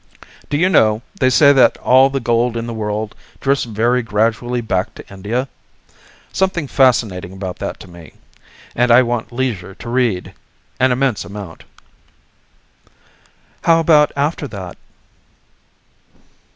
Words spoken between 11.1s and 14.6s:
amount." "How about after